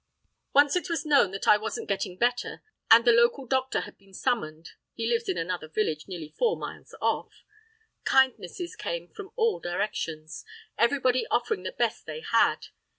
[0.51, 4.15] Once it was known that I wasn't getting better and the local doctor had been
[4.15, 7.43] summoned (he lives in another village nearly four miles off),
[8.03, 10.43] kindnesses came from all directions,
[10.75, 12.69] everybody offering the best they had.